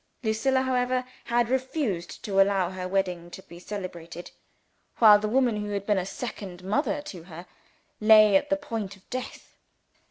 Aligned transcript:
Lucilla, 0.23 0.63
however, 0.63 1.05
had 1.25 1.47
refused 1.47 2.23
to 2.25 2.41
allow 2.41 2.71
her 2.71 2.87
wedding 2.87 3.29
to 3.29 3.43
be 3.43 3.59
celebrated, 3.59 4.31
while 4.97 5.19
the 5.19 5.29
woman 5.29 5.57
who 5.57 5.69
had 5.73 5.85
been 5.85 5.99
a 5.99 6.07
second 6.07 6.63
mother 6.63 7.03
to 7.03 7.25
her, 7.25 7.45
lay 7.99 8.35
at 8.35 8.49
the 8.49 8.57
point 8.57 8.95
of 8.95 9.07
death. 9.11 9.59